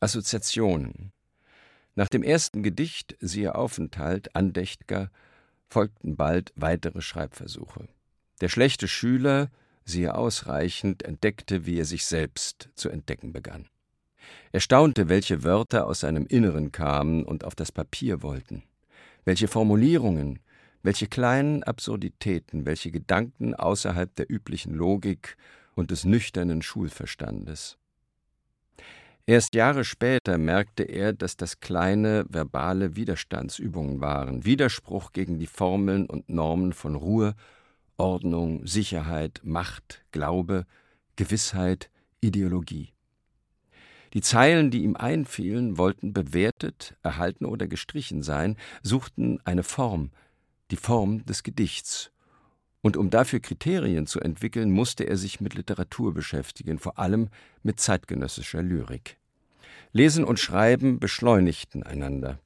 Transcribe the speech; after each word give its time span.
Assoziationen. 0.00 1.12
Nach 1.94 2.08
dem 2.08 2.22
ersten 2.22 2.62
Gedicht, 2.62 3.16
siehe 3.20 3.54
Aufenthalt, 3.54 4.34
Andächt'ger, 4.34 5.10
folgten 5.68 6.16
bald 6.16 6.52
weitere 6.56 7.02
Schreibversuche. 7.02 7.86
Der 8.40 8.48
schlechte 8.48 8.88
Schüler, 8.88 9.50
siehe 9.84 10.14
Ausreichend, 10.14 11.02
entdeckte, 11.02 11.66
wie 11.66 11.78
er 11.78 11.84
sich 11.84 12.06
selbst 12.06 12.70
zu 12.74 12.88
entdecken 12.88 13.32
begann. 13.32 13.68
Er 14.52 14.60
staunte, 14.60 15.08
welche 15.08 15.44
Wörter 15.44 15.86
aus 15.86 16.00
seinem 16.00 16.26
Inneren 16.26 16.72
kamen 16.72 17.24
und 17.24 17.44
auf 17.44 17.54
das 17.54 17.70
Papier 17.70 18.22
wollten, 18.22 18.62
welche 19.24 19.48
Formulierungen, 19.48 20.38
welche 20.82 21.08
kleinen 21.08 21.62
Absurditäten, 21.62 22.64
welche 22.64 22.90
Gedanken 22.90 23.54
außerhalb 23.54 24.14
der 24.14 24.30
üblichen 24.30 24.74
Logik 24.74 25.36
und 25.74 25.90
des 25.90 26.04
nüchternen 26.04 26.62
Schulverstandes. 26.62 27.79
Erst 29.26 29.54
Jahre 29.54 29.84
später 29.84 30.38
merkte 30.38 30.82
er, 30.82 31.12
dass 31.12 31.36
das 31.36 31.60
kleine 31.60 32.24
verbale 32.28 32.96
Widerstandsübungen 32.96 34.00
waren, 34.00 34.44
Widerspruch 34.44 35.12
gegen 35.12 35.38
die 35.38 35.46
Formeln 35.46 36.06
und 36.06 36.28
Normen 36.28 36.72
von 36.72 36.96
Ruhe, 36.96 37.34
Ordnung, 37.96 38.66
Sicherheit, 38.66 39.40
Macht, 39.44 40.04
Glaube, 40.10 40.66
Gewissheit, 41.16 41.90
Ideologie. 42.20 42.92
Die 44.14 44.22
Zeilen, 44.22 44.70
die 44.70 44.82
ihm 44.82 44.96
einfielen, 44.96 45.78
wollten 45.78 46.12
bewertet, 46.12 46.96
erhalten 47.02 47.44
oder 47.44 47.68
gestrichen 47.68 48.22
sein, 48.22 48.56
suchten 48.82 49.38
eine 49.44 49.62
Form, 49.62 50.10
die 50.70 50.76
Form 50.76 51.24
des 51.26 51.42
Gedichts. 51.42 52.10
Und 52.82 52.96
um 52.96 53.10
dafür 53.10 53.40
Kriterien 53.40 54.06
zu 54.06 54.20
entwickeln, 54.20 54.70
musste 54.70 55.04
er 55.04 55.16
sich 55.16 55.40
mit 55.40 55.54
Literatur 55.54 56.14
beschäftigen, 56.14 56.78
vor 56.78 56.98
allem 56.98 57.28
mit 57.62 57.78
zeitgenössischer 57.78 58.62
Lyrik. 58.62 59.18
Lesen 59.92 60.24
und 60.24 60.38
Schreiben 60.38 60.98
beschleunigten 60.98 61.82
einander. 61.82 62.38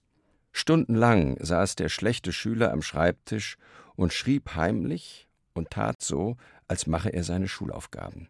Stundenlang 0.53 1.37
saß 1.41 1.77
der 1.77 1.89
schlechte 1.89 2.33
Schüler 2.33 2.73
am 2.73 2.83
Schreibtisch 2.83 3.59
und 3.97 4.13
schrieb 4.13 4.55
heimlich 4.55 5.29
und 5.53 5.71
tat 5.71 6.03
so, 6.03 6.37
als 6.69 6.87
mache 6.87 7.11
er 7.11 7.23
seine 7.23 7.49
Schulaufgaben. 7.49 8.29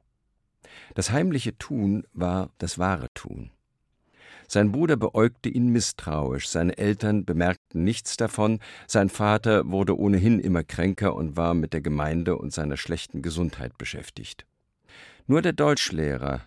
Das 0.95 1.11
heimliche 1.11 1.57
Tun 1.57 2.07
war 2.13 2.51
das 2.59 2.79
wahre 2.79 3.13
Tun. 3.15 3.51
Sein 4.49 4.73
Bruder 4.73 4.97
beäugte 4.97 5.49
ihn 5.49 5.69
misstrauisch, 5.69 6.49
seine 6.49 6.77
Eltern 6.77 7.25
bemerkten 7.25 7.85
nichts 7.85 8.17
davon, 8.17 8.61
sein 8.87 9.09
Vater 9.09 9.71
wurde 9.71 9.99
ohnehin 9.99 10.39
immer 10.39 10.63
kränker 10.63 11.15
und 11.15 11.37
war 11.37 11.55
mit 11.55 11.73
der 11.73 11.81
Gemeinde 11.81 12.37
und 12.37 12.53
seiner 12.53 12.77
schlechten 12.77 13.23
Gesundheit 13.23 13.79
beschäftigt. 13.79 14.47
Nur 15.27 15.43
der 15.43 15.53
Deutschlehrer, 15.53 16.43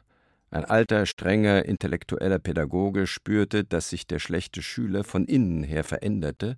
ein 0.50 0.64
alter, 0.64 1.06
strenger, 1.06 1.66
intellektueller 1.66 2.40
Pädagoge, 2.40 3.08
spürte, 3.08 3.64
dass 3.64 3.90
sich 3.90 4.08
der 4.08 4.20
schlechte 4.20 4.62
Schüler 4.62 5.04
von 5.04 5.26
innen 5.26 5.64
her 5.64 5.84
veränderte 5.84 6.58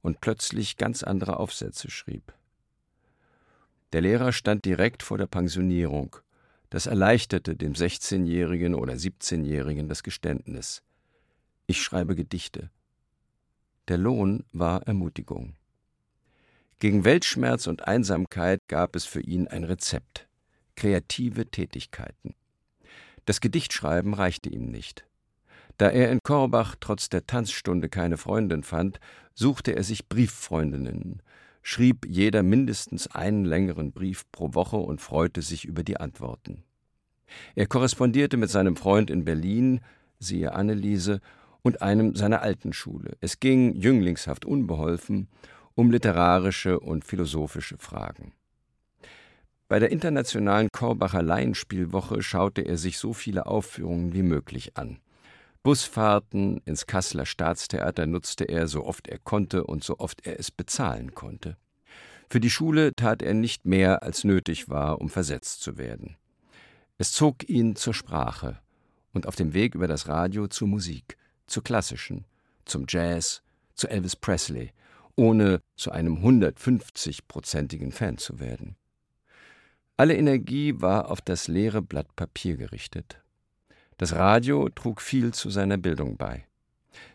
und 0.00 0.20
plötzlich 0.20 0.76
ganz 0.76 1.02
andere 1.02 1.38
Aufsätze 1.38 1.90
schrieb. 1.90 2.32
Der 3.92 4.02
Lehrer 4.02 4.32
stand 4.32 4.64
direkt 4.64 5.02
vor 5.02 5.18
der 5.18 5.26
Pensionierung. 5.26 6.16
Das 6.70 6.86
erleichterte 6.86 7.56
dem 7.56 7.72
16-Jährigen 7.72 8.74
oder 8.74 8.94
17-Jährigen 8.94 9.88
das 9.88 10.02
Geständnis. 10.02 10.82
Ich 11.66 11.82
schreibe 11.82 12.14
Gedichte. 12.14 12.70
Der 13.88 13.98
Lohn 13.98 14.44
war 14.52 14.82
Ermutigung. 14.86 15.54
Gegen 16.78 17.04
Weltschmerz 17.04 17.66
und 17.66 17.88
Einsamkeit 17.88 18.60
gab 18.68 18.94
es 18.96 19.04
für 19.04 19.20
ihn 19.20 19.48
ein 19.48 19.64
Rezept 19.64 20.28
kreative 20.78 21.46
Tätigkeiten. 21.46 22.36
Das 23.24 23.40
Gedichtschreiben 23.40 24.14
reichte 24.14 24.48
ihm 24.48 24.70
nicht. 24.70 25.04
Da 25.76 25.90
er 25.90 26.12
in 26.12 26.20
Korbach 26.22 26.76
trotz 26.78 27.08
der 27.08 27.26
Tanzstunde 27.26 27.88
keine 27.88 28.16
Freundin 28.16 28.62
fand, 28.62 29.00
suchte 29.34 29.74
er 29.74 29.82
sich 29.82 30.08
Brieffreundinnen, 30.08 31.20
schrieb 31.62 32.06
jeder 32.06 32.42
mindestens 32.42 33.08
einen 33.08 33.44
längeren 33.44 33.92
Brief 33.92 34.24
pro 34.32 34.54
Woche 34.54 34.76
und 34.76 35.00
freute 35.00 35.42
sich 35.42 35.64
über 35.64 35.82
die 35.82 35.98
Antworten. 35.98 36.64
Er 37.54 37.66
korrespondierte 37.66 38.36
mit 38.36 38.50
seinem 38.50 38.76
Freund 38.76 39.10
in 39.10 39.24
Berlin, 39.24 39.80
siehe 40.18 40.54
Anneliese, 40.54 41.20
und 41.62 41.82
einem 41.82 42.14
seiner 42.14 42.42
alten 42.42 42.72
Schule. 42.72 43.16
Es 43.20 43.40
ging, 43.40 43.74
jünglingshaft 43.74 44.44
unbeholfen, 44.44 45.28
um 45.74 45.90
literarische 45.90 46.80
und 46.80 47.04
philosophische 47.04 47.76
Fragen. 47.78 48.32
Bei 49.68 49.78
der 49.78 49.90
internationalen 49.90 50.68
Korbacher 50.72 51.22
Laienspielwoche 51.22 52.22
schaute 52.22 52.62
er 52.62 52.78
sich 52.78 52.96
so 52.96 53.12
viele 53.12 53.46
Aufführungen 53.46 54.14
wie 54.14 54.22
möglich 54.22 54.78
an. 54.78 54.98
Busfahrten 55.62 56.58
ins 56.64 56.86
Kasseler 56.86 57.26
Staatstheater 57.26 58.06
nutzte 58.06 58.44
er 58.44 58.68
so 58.68 58.84
oft 58.84 59.08
er 59.08 59.18
konnte 59.18 59.64
und 59.64 59.84
so 59.84 59.98
oft 59.98 60.26
er 60.26 60.38
es 60.38 60.50
bezahlen 60.50 61.14
konnte. 61.14 61.56
Für 62.30 62.40
die 62.40 62.50
Schule 62.50 62.94
tat 62.94 63.22
er 63.22 63.34
nicht 63.34 63.64
mehr, 63.64 64.02
als 64.02 64.24
nötig 64.24 64.68
war, 64.68 65.00
um 65.00 65.08
versetzt 65.08 65.62
zu 65.62 65.78
werden. 65.78 66.16
Es 66.98 67.12
zog 67.12 67.48
ihn 67.48 67.76
zur 67.76 67.94
Sprache 67.94 68.58
und 69.12 69.26
auf 69.26 69.36
dem 69.36 69.54
Weg 69.54 69.74
über 69.74 69.88
das 69.88 70.08
Radio 70.08 70.46
zur 70.46 70.68
Musik, 70.68 71.16
zur 71.46 71.64
klassischen, 71.64 72.24
zum 72.64 72.84
Jazz, 72.88 73.42
zu 73.74 73.88
Elvis 73.88 74.16
Presley, 74.16 74.72
ohne 75.16 75.60
zu 75.76 75.90
einem 75.90 76.18
150-prozentigen 76.24 77.92
Fan 77.92 78.18
zu 78.18 78.40
werden. 78.40 78.76
Alle 79.96 80.16
Energie 80.16 80.80
war 80.80 81.10
auf 81.10 81.20
das 81.20 81.48
leere 81.48 81.82
Blatt 81.82 82.14
Papier 82.14 82.56
gerichtet. 82.56 83.20
Das 83.98 84.14
Radio 84.14 84.68
trug 84.68 85.00
viel 85.00 85.34
zu 85.34 85.50
seiner 85.50 85.76
Bildung 85.76 86.16
bei. 86.16 86.44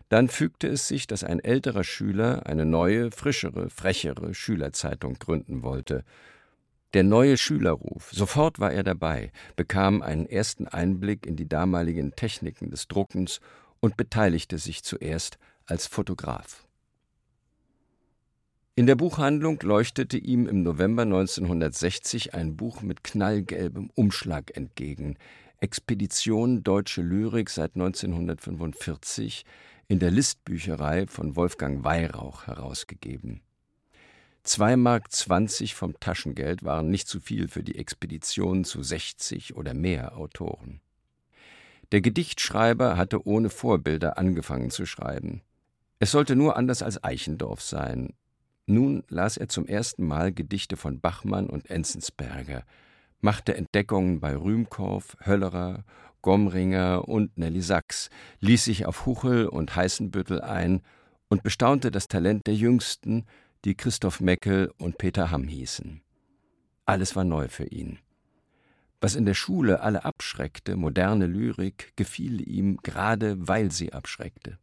Dann 0.09 0.27
fügte 0.27 0.67
es 0.67 0.87
sich, 0.87 1.07
dass 1.07 1.23
ein 1.23 1.39
älterer 1.39 1.85
Schüler 1.85 2.45
eine 2.45 2.65
neue, 2.65 3.09
frischere, 3.09 3.69
frechere 3.69 4.33
Schülerzeitung 4.33 5.13
gründen 5.15 5.63
wollte. 5.63 6.03
Der 6.93 7.03
neue 7.03 7.37
Schülerruf, 7.37 8.11
sofort 8.11 8.59
war 8.59 8.71
er 8.71 8.83
dabei, 8.83 9.31
bekam 9.55 10.01
einen 10.01 10.27
ersten 10.27 10.67
Einblick 10.67 11.25
in 11.25 11.37
die 11.37 11.47
damaligen 11.47 12.15
Techniken 12.15 12.69
des 12.69 12.89
Druckens 12.89 13.39
und 13.79 13.95
beteiligte 13.95 14.57
sich 14.57 14.83
zuerst 14.83 15.39
als 15.65 15.87
Fotograf. 15.87 16.67
In 18.75 18.87
der 18.87 18.95
Buchhandlung 18.95 19.59
leuchtete 19.61 20.17
ihm 20.17 20.47
im 20.47 20.63
November 20.63 21.03
1960 21.03 22.33
ein 22.33 22.57
Buch 22.57 22.81
mit 22.81 23.03
knallgelbem 23.03 23.89
Umschlag 23.95 24.57
entgegen, 24.57 25.17
Expedition 25.63 26.61
Deutsche 26.61 27.01
Lyrik 27.01 27.49
seit 27.49 27.75
1945 27.75 29.45
in 29.87 29.99
der 29.99 30.11
Listbücherei 30.11 31.07
von 31.07 31.37
Wolfgang 31.37 31.85
Weihrauch 31.85 32.47
herausgegeben. 32.47 33.39
Zwei 34.43 34.75
Mark 34.75 35.13
zwanzig 35.13 35.73
vom 35.73 35.97
Taschengeld 36.01 36.65
waren 36.65 36.89
nicht 36.89 37.07
zu 37.07 37.21
viel 37.21 37.47
für 37.47 37.63
die 37.63 37.77
Expedition 37.77 38.65
zu 38.65 38.83
60 38.83 39.55
oder 39.55 39.73
mehr 39.73 40.17
Autoren. 40.17 40.81
Der 41.93 42.01
Gedichtschreiber 42.01 42.97
hatte 42.97 43.25
ohne 43.25 43.49
Vorbilder 43.49 44.17
angefangen 44.17 44.69
zu 44.69 44.85
schreiben. 44.85 45.43
Es 45.97 46.11
sollte 46.11 46.35
nur 46.35 46.57
anders 46.57 46.83
als 46.83 47.01
Eichendorff 47.05 47.61
sein. 47.61 48.11
Nun 48.65 49.05
las 49.07 49.37
er 49.37 49.47
zum 49.47 49.65
ersten 49.65 50.05
Mal 50.05 50.33
Gedichte 50.33 50.75
von 50.75 50.99
Bachmann 50.99 51.49
und 51.49 51.69
Enzensberger, 51.69 52.65
machte 53.23 53.55
Entdeckungen 53.55 54.19
bei 54.19 54.35
Rühmkorff, 54.35 55.15
Höllerer, 55.25 55.85
Gomringer 56.21 57.07
und 57.07 57.37
Nelly 57.37 57.61
Sachs, 57.61 58.09
ließ 58.41 58.65
sich 58.65 58.85
auf 58.85 59.05
Huchel 59.05 59.47
und 59.47 59.75
Heißenbüttel 59.75 60.41
ein 60.41 60.81
und 61.29 61.41
bestaunte 61.41 61.89
das 61.89 62.07
Talent 62.07 62.47
der 62.47 62.55
Jüngsten, 62.55 63.25
die 63.65 63.75
Christoph 63.75 64.19
Meckel 64.19 64.71
und 64.77 64.97
Peter 64.97 65.31
Hamm 65.31 65.47
hießen. 65.47 66.01
Alles 66.85 67.15
war 67.15 67.23
neu 67.23 67.47
für 67.47 67.65
ihn. 67.65 67.99
Was 68.99 69.15
in 69.15 69.25
der 69.25 69.33
Schule 69.33 69.79
alle 69.79 70.03
abschreckte, 70.03 70.75
moderne 70.75 71.25
Lyrik, 71.25 71.93
gefiel 71.95 72.45
ihm 72.47 72.77
gerade, 72.83 73.35
weil 73.47 73.71
sie 73.71 73.93
abschreckte. 73.93 74.59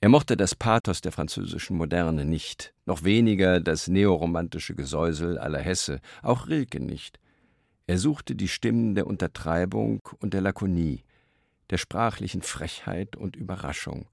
Er 0.00 0.10
mochte 0.10 0.36
das 0.36 0.54
Pathos 0.54 1.00
der 1.00 1.12
französischen 1.12 1.78
Moderne 1.78 2.26
nicht, 2.26 2.74
noch 2.84 3.02
weniger 3.04 3.60
das 3.60 3.88
neoromantische 3.88 4.74
Gesäusel 4.74 5.38
aller 5.38 5.58
Hesse, 5.60 6.00
auch 6.22 6.48
Rilke 6.48 6.80
nicht. 6.80 7.18
Er 7.86 7.98
suchte 7.98 8.34
die 8.34 8.48
Stimmen 8.48 8.94
der 8.94 9.06
Untertreibung 9.06 10.00
und 10.18 10.34
der 10.34 10.40
Lakonie, 10.40 11.04
der 11.70 11.78
sprachlichen 11.78 12.42
Frechheit 12.42 13.16
und 13.16 13.36
Überraschung 13.36 14.08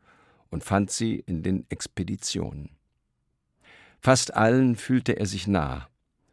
und 0.50 0.64
fand 0.64 0.92
sie 0.92 1.16
in 1.16 1.42
den 1.42 1.66
Expeditionen. 1.70 2.70
Fast 4.00 4.34
allen 4.36 4.76
fühlte 4.76 5.14
er 5.14 5.26
sich 5.26 5.48
nah, 5.48 5.88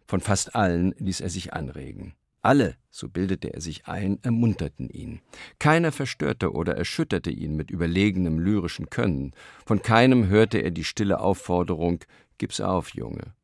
von 0.06 0.20
fast 0.20 0.54
allen 0.54 0.92
ließ 0.98 1.20
er 1.20 1.30
sich 1.30 1.52
anregen. 1.52 2.14
Alle, 2.42 2.76
so 2.90 3.08
bildete 3.08 3.52
er 3.54 3.60
sich 3.60 3.86
ein, 3.86 4.18
ermunterten 4.22 4.88
ihn. 4.88 5.20
Keiner 5.58 5.92
verstörte 5.92 6.52
oder 6.52 6.76
erschütterte 6.76 7.30
ihn 7.30 7.54
mit 7.54 7.70
überlegenem 7.70 8.38
lyrischen 8.38 8.90
Können. 8.90 9.32
Von 9.66 9.82
keinem 9.82 10.26
hörte 10.26 10.58
er 10.58 10.70
die 10.70 10.84
stille 10.84 11.20
Aufforderung 11.20 12.00
Gib's 12.38 12.60
auf, 12.60 12.94
Junge. 12.94 13.34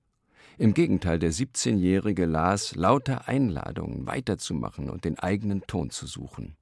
Im 0.59 0.73
Gegenteil, 0.73 1.19
der 1.19 1.33
17-Jährige 1.33 2.25
las 2.25 2.75
lauter 2.75 3.29
Einladungen, 3.29 4.07
weiterzumachen 4.07 4.89
und 4.89 5.05
den 5.05 5.19
eigenen 5.19 5.63
Ton 5.67 5.91
zu 5.91 6.07
suchen. 6.07 6.57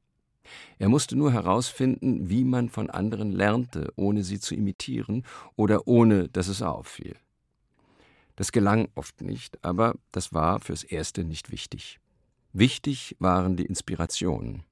Er 0.79 0.89
musste 0.89 1.17
nur 1.17 1.33
herausfinden, 1.33 2.29
wie 2.29 2.45
man 2.45 2.69
von 2.69 2.91
anderen 2.91 3.31
lernte, 3.31 3.93
ohne 3.95 4.25
sie 4.25 4.41
zu 4.41 4.57
imitieren 4.57 5.25
oder 5.55 5.87
ohne 5.87 6.29
dass 6.29 6.49
es 6.49 6.61
auffiel. 6.61 7.15
Das 8.35 8.51
gelang 8.51 8.89
oft 8.97 9.21
nicht, 9.21 9.65
aber 9.65 9.95
das 10.11 10.33
war 10.33 10.59
fürs 10.59 10.83
Erste 10.83 11.23
nicht 11.23 11.53
wichtig. 11.53 12.01
Wichtig 12.53 13.17
waren 13.21 13.57
die 13.57 13.67
Inspirationen. 13.67 14.65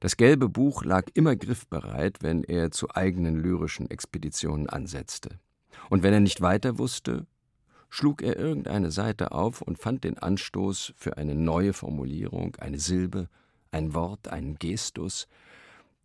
Das 0.00 0.16
gelbe 0.16 0.48
Buch 0.48 0.82
lag 0.82 1.04
immer 1.12 1.36
griffbereit, 1.36 2.22
wenn 2.22 2.42
er 2.42 2.70
zu 2.70 2.90
eigenen 2.90 3.36
lyrischen 3.36 3.90
Expeditionen 3.90 4.66
ansetzte. 4.66 5.38
Und 5.90 6.02
wenn 6.02 6.14
er 6.14 6.20
nicht 6.20 6.40
weiter 6.40 6.78
wusste, 6.78 7.26
schlug 7.90 8.22
er 8.22 8.36
irgendeine 8.36 8.90
Seite 8.90 9.32
auf 9.32 9.60
und 9.60 9.78
fand 9.78 10.04
den 10.04 10.16
Anstoß 10.16 10.94
für 10.96 11.18
eine 11.18 11.34
neue 11.34 11.72
Formulierung, 11.72 12.56
eine 12.56 12.78
Silbe, 12.78 13.28
ein 13.72 13.94
Wort, 13.94 14.28
einen 14.28 14.58
Gestus, 14.58 15.28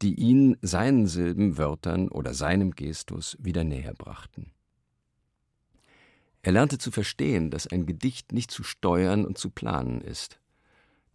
die 0.02 0.16
ihn 0.16 0.58
seinen 0.62 1.08
Silben, 1.08 1.58
Wörtern 1.58 2.10
oder 2.10 2.34
seinem 2.34 2.72
Gestus 2.72 3.38
wieder 3.40 3.64
näher 3.64 3.94
brachten. 3.94 4.52
Er 6.42 6.52
lernte 6.52 6.78
zu 6.78 6.92
verstehen, 6.92 7.50
dass 7.50 7.66
ein 7.66 7.86
Gedicht 7.86 8.32
nicht 8.32 8.52
zu 8.52 8.64
steuern 8.64 9.26
und 9.26 9.38
zu 9.38 9.50
planen 9.50 10.02
ist. 10.02 10.40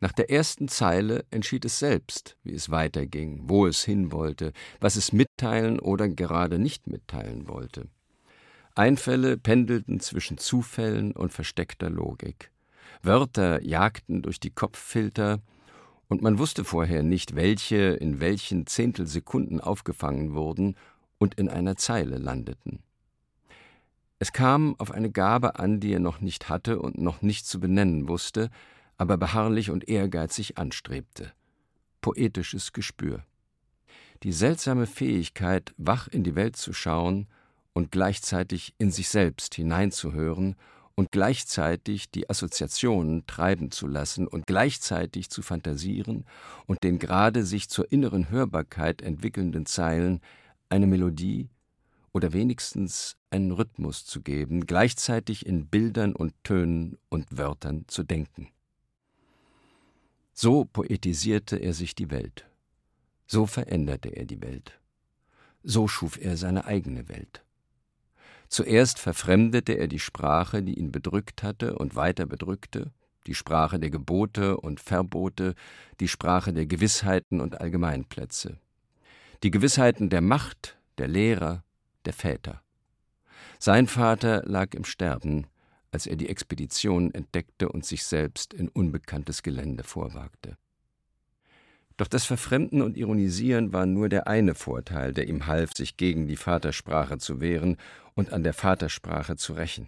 Nach 0.01 0.13
der 0.13 0.31
ersten 0.31 0.67
Zeile 0.67 1.27
entschied 1.31 1.65
es 1.67 1.79
selbst, 1.79 2.37
wie 2.43 2.55
es 2.55 2.71
weiterging, 2.71 3.43
wo 3.45 3.67
es 3.67 3.85
hin 3.85 4.13
wollte, 4.13 4.53
was 4.81 4.97
es 4.97 5.13
mitteilen 5.13 5.79
oder 5.79 6.09
gerade 6.09 6.59
nicht 6.59 6.87
mitteilen 6.87 7.49
wollte. 7.49 7.87
Einfälle 8.75 9.37
pendelten 9.37 10.01
zwischen 10.01 10.39
Zufällen 10.39 11.13
und 11.13 11.33
versteckter 11.33 11.91
Logik. 11.91 12.51
Wörter 13.03 13.63
jagten 13.63 14.23
durch 14.23 14.41
die 14.41 14.51
Kopffilter, 14.51 15.41
und 16.09 16.23
man 16.23 16.39
wusste 16.39 16.65
vorher 16.65 17.05
nicht, 17.05 17.37
welche 17.37 17.77
in 17.77 18.19
welchen 18.19 18.67
Zehntelsekunden 18.67 19.61
aufgefangen 19.61 20.35
wurden 20.35 20.77
und 21.19 21.35
in 21.35 21.49
einer 21.49 21.77
Zeile 21.77 22.19
landeten. 22.19 22.83
Es 24.19 24.33
kam 24.33 24.75
auf 24.79 24.91
eine 24.91 25.11
Gabe 25.11 25.59
an, 25.59 25.81
die 25.81 25.93
er 25.93 26.01
noch 26.01 26.21
nicht 26.21 26.49
hatte 26.49 26.81
und 26.81 26.99
noch 26.99 27.23
nicht 27.23 27.47
zu 27.47 27.61
benennen 27.61 28.09
wusste, 28.09 28.51
aber 28.99 29.17
beharrlich 29.17 29.71
und 29.71 29.89
ehrgeizig 29.89 30.59
anstrebte. 30.59 31.33
Poetisches 32.01 32.73
Gespür. 32.73 33.25
Die 34.23 34.33
seltsame 34.33 34.87
Fähigkeit, 34.87 35.73
wach 35.79 36.09
in 36.09 36.25
die 36.25 36.35
Welt 36.35 36.57
zu 36.57 36.73
schauen 36.73 37.29
und 37.73 37.91
gleichzeitig 37.91 38.75
in 38.79 38.91
sich 38.91 39.09
selbst 39.09 39.55
hineinzuhören 39.55 40.57
und 40.95 41.13
gleichzeitig 41.13 42.11
die 42.11 42.29
Assoziationen 42.29 43.27
treiben 43.27 43.71
zu 43.71 43.87
lassen 43.87 44.27
und 44.27 44.47
gleichzeitig 44.47 45.31
zu 45.31 45.43
fantasieren 45.43 46.25
und 46.67 46.83
den 46.83 46.99
gerade 46.99 47.45
sich 47.45 47.71
zur 47.71 47.91
inneren 47.91 48.31
Hörbarkeit 48.31 49.01
entwickelnden 49.01 49.67
Zeilen 49.67 50.21
eine 50.69 50.87
Melodie 50.87 51.49
oder 52.13 52.33
wenigstens 52.33 53.17
einen 53.31 53.53
Rhythmus 53.53 54.05
zu 54.05 54.21
geben, 54.21 54.67
gleichzeitig 54.67 55.47
in 55.47 55.69
Bildern 55.69 56.15
und 56.15 56.35
Tönen 56.45 56.99
und 57.09 57.37
Wörtern 57.37 57.85
zu 57.87 58.03
denken. 58.03 58.49
So 60.33 60.65
poetisierte 60.65 61.57
er 61.57 61.73
sich 61.73 61.95
die 61.95 62.11
Welt. 62.11 62.47
So 63.27 63.47
veränderte 63.47 64.09
er 64.09 64.25
die 64.25 64.43
Welt. 64.43 64.81
So 65.63 65.87
schuf 65.87 66.19
er 66.19 66.37
seine 66.37 66.65
eigene 66.65 67.09
Welt. 67.09 67.45
Zuerst 68.50 68.99
verfremdete 68.99 69.75
er 69.75 69.87
die 69.87 70.00
Sprache, 70.00 70.64
die 70.64 70.76
ihn 70.76 70.91
bedrückt 70.91 71.44
hatte 71.44 71.79
und 71.79 71.94
weiter 71.94 72.26
bedrückte, 72.26 72.91
die 73.29 73.37
Sprache 73.37 73.79
der 73.79 73.91
Gebote 73.91 74.56
und 74.56 74.81
Verbote, 74.81 75.55
die 76.00 76.08
Sprache 76.08 76.52
der 76.52 76.67
Gewissheiten 76.67 77.41
und 77.41 77.61
Allgemeinplätze, 77.61 78.58
die 79.44 79.52
Gewissheiten 79.52 80.11
der 80.11 80.20
Macht, 80.20 80.76
der 80.99 81.06
Lehrer, 81.06 81.62
der 82.06 82.12
Väter. 82.12 82.61
Sein 83.61 83.87
Vater 83.87 84.43
lag 84.44 84.75
im 84.75 84.85
Sterben, 84.85 85.47
als 85.93 86.08
er 86.08 86.17
die 86.17 86.29
Expedition 86.29 87.14
entdeckte 87.14 87.69
und 87.69 87.85
sich 87.85 88.05
selbst 88.05 88.52
in 88.52 88.69
unbekanntes 88.69 89.44
Gelände 89.44 89.85
vorwagte. 89.85 90.56
Doch 92.00 92.08
das 92.08 92.25
Verfremden 92.25 92.81
und 92.81 92.97
Ironisieren 92.97 93.75
war 93.75 93.85
nur 93.85 94.08
der 94.08 94.26
eine 94.26 94.55
Vorteil, 94.55 95.12
der 95.12 95.29
ihm 95.29 95.47
half, 95.47 95.75
sich 95.76 95.99
gegen 95.99 96.26
die 96.26 96.37
Vatersprache 96.37 97.19
zu 97.19 97.43
wehren 97.43 97.76
und 98.14 98.32
an 98.32 98.43
der 98.43 98.55
Vatersprache 98.55 99.37
zu 99.37 99.52
rächen. 99.52 99.87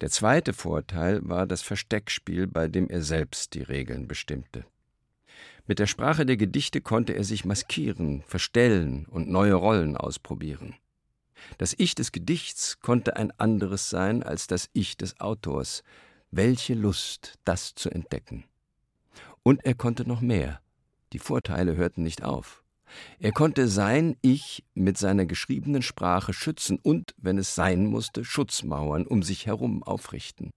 Der 0.00 0.08
zweite 0.08 0.54
Vorteil 0.54 1.20
war 1.22 1.46
das 1.46 1.60
Versteckspiel, 1.60 2.46
bei 2.46 2.68
dem 2.68 2.88
er 2.88 3.02
selbst 3.02 3.52
die 3.52 3.60
Regeln 3.60 4.08
bestimmte. 4.08 4.64
Mit 5.66 5.78
der 5.78 5.86
Sprache 5.86 6.24
der 6.24 6.38
Gedichte 6.38 6.80
konnte 6.80 7.12
er 7.12 7.24
sich 7.24 7.44
maskieren, 7.44 8.22
verstellen 8.26 9.04
und 9.04 9.28
neue 9.28 9.52
Rollen 9.52 9.98
ausprobieren. 9.98 10.74
Das 11.58 11.74
Ich 11.76 11.94
des 11.94 12.12
Gedichts 12.12 12.80
konnte 12.80 13.16
ein 13.16 13.30
anderes 13.38 13.90
sein 13.90 14.22
als 14.22 14.46
das 14.46 14.70
Ich 14.72 14.96
des 14.96 15.20
Autors. 15.20 15.82
Welche 16.30 16.72
Lust, 16.72 17.34
das 17.44 17.74
zu 17.74 17.90
entdecken. 17.90 18.44
Und 19.42 19.66
er 19.66 19.74
konnte 19.74 20.08
noch 20.08 20.22
mehr. 20.22 20.62
Die 21.12 21.18
Vorteile 21.18 21.76
hörten 21.76 22.02
nicht 22.02 22.22
auf. 22.22 22.62
Er 23.18 23.32
konnte 23.32 23.68
sein 23.68 24.16
Ich 24.20 24.64
mit 24.74 24.98
seiner 24.98 25.26
geschriebenen 25.26 25.82
Sprache 25.82 26.32
schützen 26.32 26.78
und, 26.82 27.14
wenn 27.18 27.38
es 27.38 27.54
sein 27.54 27.86
musste, 27.86 28.24
Schutzmauern 28.24 29.06
um 29.06 29.22
sich 29.22 29.46
herum 29.46 29.82
aufrichten. 29.82 30.50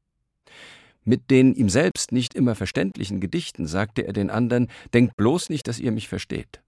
Mit 1.03 1.29
den 1.31 1.53
ihm 1.53 1.69
selbst 1.69 2.11
nicht 2.11 2.33
immer 2.33 2.55
verständlichen 2.55 3.19
Gedichten 3.19 3.67
sagte 3.67 4.07
er 4.07 4.13
den 4.13 4.29
anderen, 4.29 4.69
denkt 4.93 5.17
bloß 5.17 5.49
nicht, 5.49 5.67
dass 5.67 5.79
ihr 5.79 5.91
mich 5.91 6.07
versteht. 6.07 6.61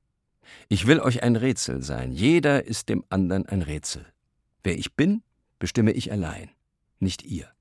Ich 0.68 0.88
will 0.88 1.00
euch 1.00 1.24
ein 1.24 1.36
Rätsel 1.36 1.82
sein, 1.82 2.12
jeder 2.12 2.66
ist 2.66 2.90
dem 2.90 3.04
anderen 3.10 3.46
ein 3.46 3.62
Rätsel. 3.62 4.06
Wer 4.64 4.78
ich 4.78 4.94
bin, 4.94 5.24
bestimme 5.58 5.92
ich 5.94 6.12
allein, 6.12 6.50
nicht 7.00 7.24
ihr. 7.24 7.55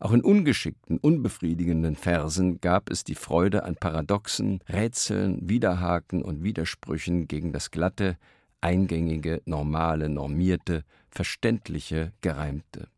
Auch 0.00 0.12
in 0.12 0.22
ungeschickten, 0.22 0.98
unbefriedigenden 0.98 1.96
Versen 1.96 2.60
gab 2.60 2.90
es 2.90 3.02
die 3.02 3.16
Freude 3.16 3.64
an 3.64 3.74
Paradoxen, 3.74 4.60
Rätseln, 4.68 5.48
Widerhaken 5.48 6.22
und 6.22 6.44
Widersprüchen 6.44 7.26
gegen 7.26 7.52
das 7.52 7.72
glatte, 7.72 8.16
eingängige, 8.60 9.42
normale, 9.44 10.08
normierte, 10.08 10.84
verständliche, 11.10 12.12
gereimte. 12.20 12.88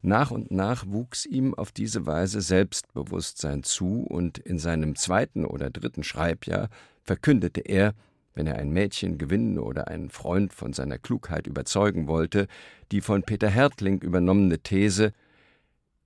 Nach 0.00 0.30
und 0.30 0.50
nach 0.50 0.86
wuchs 0.86 1.26
ihm 1.26 1.52
auf 1.54 1.72
diese 1.72 2.06
Weise 2.06 2.40
Selbstbewusstsein 2.40 3.62
zu, 3.62 4.04
und 4.04 4.38
in 4.38 4.58
seinem 4.58 4.94
zweiten 4.96 5.44
oder 5.44 5.68
dritten 5.68 6.04
Schreibjahr 6.04 6.68
verkündete 7.02 7.60
er, 7.60 7.92
wenn 8.34 8.46
er 8.46 8.56
ein 8.56 8.70
Mädchen 8.70 9.18
gewinnen 9.18 9.58
oder 9.58 9.88
einen 9.88 10.10
Freund 10.10 10.52
von 10.52 10.72
seiner 10.72 10.98
Klugheit 10.98 11.46
überzeugen 11.46 12.06
wollte, 12.06 12.46
die 12.92 13.00
von 13.00 13.22
Peter 13.22 13.48
Hertling 13.48 14.00
übernommene 14.00 14.58
These, 14.60 15.12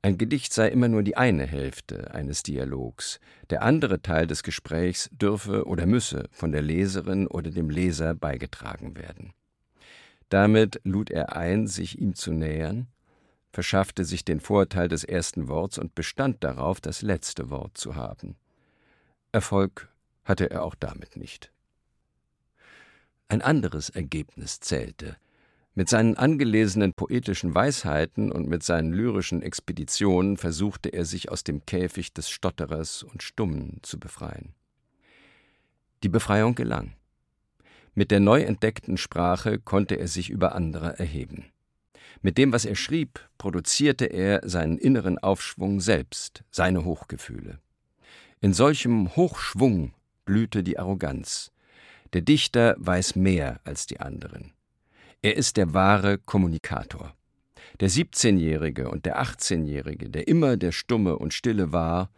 ein 0.03 0.17
Gedicht 0.17 0.55
sei 0.55 0.69
immer 0.69 0.89
nur 0.89 1.03
die 1.03 1.17
eine 1.17 1.47
Hälfte 1.47 2.15
eines 2.15 2.43
Dialogs, 2.43 3.21
der 3.51 3.63
andere 3.63 4.01
Teil 4.01 4.27
des 4.27 4.43
Gesprächs 4.43 5.11
dürfe 5.13 5.67
oder 5.67 5.85
müsse 5.85 6.29
von 6.31 6.53
der 6.53 6.63
Leserin 6.63 7.27
oder 7.27 7.51
dem 7.51 7.69
Leser 7.69 8.15
beigetragen 8.15 8.97
werden. 8.97 9.35
Damit 10.31 10.81
lud 10.85 11.11
er 11.11 11.37
ein, 11.37 11.67
sich 11.67 11.99
ihm 11.99 12.15
zu 12.15 12.33
nähern, 12.33 12.87
verschaffte 13.53 14.05
sich 14.05 14.25
den 14.25 14.41
Vorteil 14.41 14.89
des 14.89 15.05
ersten 15.05 15.49
Worts 15.49 15.77
und 15.77 15.95
bestand 15.95 16.43
darauf, 16.45 16.81
das 16.81 17.03
letzte 17.03 17.51
Wort 17.51 17.77
zu 17.77 17.95
haben. 17.95 18.37
Erfolg 19.33 19.89
hatte 20.25 20.51
er 20.51 20.65
auch 20.65 20.77
damit 20.77 21.17
nicht. 21.17 21.53
Ein 23.29 23.43
anderes 23.43 23.91
Ergebnis 23.91 24.61
zählte. 24.61 25.17
Mit 25.81 25.89
seinen 25.89 26.15
angelesenen 26.15 26.93
poetischen 26.93 27.55
Weisheiten 27.55 28.31
und 28.31 28.47
mit 28.47 28.63
seinen 28.63 28.93
lyrischen 28.93 29.41
Expeditionen 29.41 30.37
versuchte 30.37 30.91
er 30.91 31.07
sich 31.07 31.31
aus 31.31 31.43
dem 31.43 31.65
Käfig 31.65 32.13
des 32.13 32.29
Stotterers 32.29 33.03
und 33.03 33.23
Stummen 33.23 33.79
zu 33.81 33.99
befreien. 33.99 34.53
Die 36.03 36.11
Befreiung 36.11 36.55
gelang. 36.55 36.93
Mit 37.95 38.11
der 38.11 38.21
neu 38.21 38.43
entdeckten 38.43 38.99
Sprache 38.99 39.59
konnte 39.59 39.95
er 39.95 40.07
sich 40.07 40.29
über 40.29 40.55
andere 40.55 40.99
erheben. 40.99 41.47
Mit 42.21 42.37
dem, 42.37 42.53
was 42.53 42.67
er 42.67 42.77
schrieb, 42.77 43.19
produzierte 43.39 44.05
er 44.05 44.47
seinen 44.47 44.77
inneren 44.77 45.17
Aufschwung 45.17 45.81
selbst, 45.81 46.45
seine 46.51 46.85
Hochgefühle. 46.85 47.59
In 48.43 48.53
solchem 48.53 49.17
Hochschwung 49.17 49.95
blühte 50.27 50.63
die 50.63 50.79
Arroganz, 50.79 51.53
der 52.13 52.21
Dichter 52.21 52.77
weiß 52.77 53.17
mehr 53.17 53.61
als 53.65 53.87
die 53.87 54.01
anderen. 54.01 54.53
Er 55.23 55.37
ist 55.37 55.59
der 55.59 55.75
wahre 55.75 56.17
Kommunikator. 56.17 57.15
Der 57.79 57.91
17-Jährige 57.91 58.89
und 58.89 59.05
der 59.05 59.21
18-Jährige, 59.23 60.09
der 60.09 60.27
immer 60.29 60.57
der 60.57 60.73
Stumme 60.73 61.19
und 61.19 61.35
Stille 61.35 61.73
war, 61.73 62.11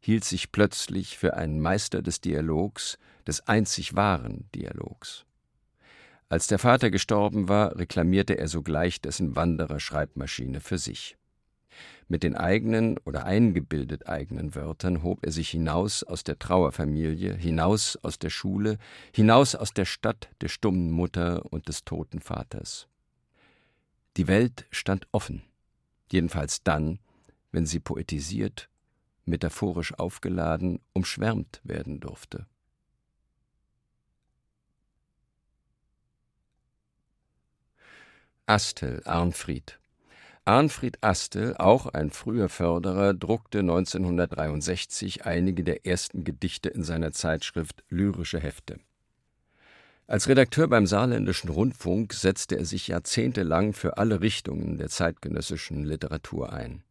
hielt 0.00 0.24
sich 0.24 0.50
plötzlich 0.50 1.16
für 1.16 1.36
einen 1.36 1.60
Meister 1.60 2.02
des 2.02 2.20
Dialogs, 2.20 2.98
des 3.28 3.46
einzig 3.46 3.94
wahren 3.94 4.48
Dialogs. 4.56 5.24
Als 6.28 6.48
der 6.48 6.58
Vater 6.58 6.90
gestorben 6.90 7.48
war, 7.48 7.76
reklamierte 7.78 8.36
er 8.36 8.48
sogleich 8.48 9.00
dessen 9.00 9.36
Wanderer-Schreibmaschine 9.36 10.60
für 10.60 10.78
sich. 10.78 11.17
Mit 12.08 12.22
den 12.22 12.34
eigenen 12.34 12.96
oder 13.04 13.24
eingebildet 13.24 14.08
eigenen 14.08 14.54
Wörtern 14.54 15.02
hob 15.02 15.24
er 15.24 15.32
sich 15.32 15.50
hinaus 15.50 16.02
aus 16.02 16.24
der 16.24 16.38
Trauerfamilie, 16.38 17.34
hinaus 17.34 17.96
aus 18.02 18.18
der 18.18 18.30
Schule, 18.30 18.78
hinaus 19.12 19.54
aus 19.54 19.74
der 19.74 19.84
Stadt 19.84 20.30
der 20.40 20.48
stummen 20.48 20.90
Mutter 20.90 21.44
und 21.52 21.68
des 21.68 21.84
toten 21.84 22.20
Vaters. 22.20 22.88
Die 24.16 24.26
Welt 24.26 24.66
stand 24.70 25.06
offen, 25.12 25.42
jedenfalls 26.10 26.62
dann, 26.62 26.98
wenn 27.52 27.66
sie 27.66 27.80
poetisiert, 27.80 28.68
metaphorisch 29.26 29.94
aufgeladen, 29.94 30.80
umschwärmt 30.92 31.60
werden 31.62 32.00
durfte. 32.00 32.46
Astel 38.46 39.02
Arnfried 39.04 39.77
Arnfried 40.48 41.04
Astel, 41.04 41.54
auch 41.58 41.84
ein 41.88 42.08
früher 42.08 42.48
Förderer, 42.48 43.12
druckte 43.12 43.58
1963 43.58 45.26
einige 45.26 45.62
der 45.62 45.84
ersten 45.84 46.24
Gedichte 46.24 46.70
in 46.70 46.84
seiner 46.84 47.12
Zeitschrift 47.12 47.84
Lyrische 47.90 48.40
Hefte. 48.40 48.80
Als 50.06 50.26
Redakteur 50.26 50.66
beim 50.66 50.86
Saarländischen 50.86 51.50
Rundfunk 51.50 52.14
setzte 52.14 52.56
er 52.56 52.64
sich 52.64 52.88
jahrzehntelang 52.88 53.74
für 53.74 53.98
alle 53.98 54.22
Richtungen 54.22 54.78
der 54.78 54.88
zeitgenössischen 54.88 55.84
Literatur 55.84 56.50
ein. 56.50 56.82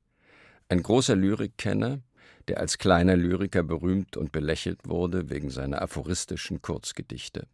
Ein 0.69 0.83
großer 0.83 1.15
Lyrikkenner, 1.15 2.01
der 2.49 2.59
als 2.59 2.77
kleiner 2.77 3.15
Lyriker 3.15 3.63
berühmt 3.63 4.17
und 4.17 4.31
belächelt 4.31 4.81
wurde 4.87 5.31
wegen 5.31 5.49
seiner 5.49 5.81
aphoristischen 5.81 6.61
Kurzgedichte. 6.61 7.47